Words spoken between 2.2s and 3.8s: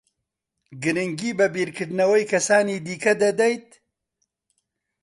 کەسانی دیکە دەدەیت؟